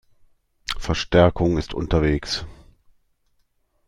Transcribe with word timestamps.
Verstärkung 0.79 1.59
ist 1.59 1.75
unterwegs. 1.75 2.47